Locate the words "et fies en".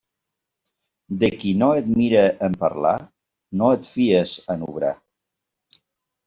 3.77-4.65